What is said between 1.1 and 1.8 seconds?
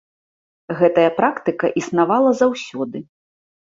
практыка